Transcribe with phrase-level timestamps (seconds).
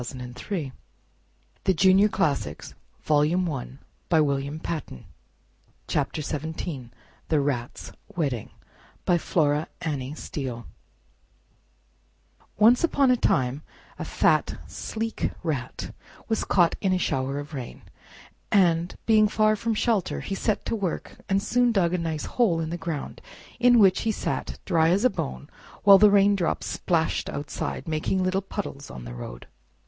[0.03, 0.71] Just you come
[1.63, 2.65] out of that!"
[3.07, 5.03] Whereupon he tore open Drumikin and
[5.85, 6.89] gobbled up Lambikin.
[7.29, 8.49] THE RAT'S WEDDING
[9.05, 10.65] By Flora Annie Steel
[12.57, 13.61] Once upon a time
[13.99, 15.93] a fat, sleek Rat
[16.27, 17.83] was caught in a shower of rain,
[18.51, 22.59] and being far from shelter he set to work and soon dug a nice hole
[22.59, 23.21] in the ground,
[23.59, 25.47] in which he sat as dry as a bone
[25.83, 29.45] while the raindrops splashed outside, making little puddles on the road.